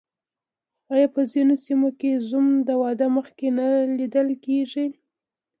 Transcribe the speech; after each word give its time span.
آیا 0.93 1.07
په 1.15 1.21
ځینو 1.31 1.55
سیمو 1.65 1.89
کې 1.99 2.11
زوم 2.27 2.47
د 2.67 2.69
واده 2.81 3.07
مخکې 3.17 3.47
نه 3.57 3.67
لیدل 3.97 4.27
کیږي؟ 4.45 4.85